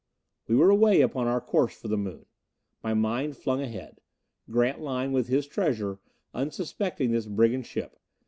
We 0.47 0.55
were 0.55 0.71
away 0.71 1.01
upon 1.01 1.27
our 1.27 1.39
course 1.39 1.79
for 1.79 1.87
the 1.87 1.95
Moon. 1.95 2.25
My 2.83 2.95
mind 2.95 3.37
flung 3.37 3.61
ahead. 3.61 4.01
Grantline 4.49 5.11
with 5.11 5.27
his 5.27 5.45
treasure, 5.45 5.99
unsuspecting 6.33 7.11
this 7.11 7.27
brigand 7.27 7.67
ship. 7.67 7.99